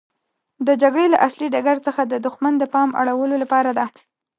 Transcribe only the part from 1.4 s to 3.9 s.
ډګر څخه د دښمن د پام اړولو لپاره ده.